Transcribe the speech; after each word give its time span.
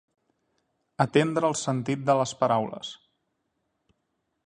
Atendre 1.05 1.49
al 1.51 1.55
sentit 1.65 2.09
de 2.09 2.17
les 2.23 2.35
paraules. 2.43 2.93